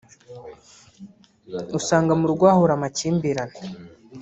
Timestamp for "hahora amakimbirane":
2.51-3.59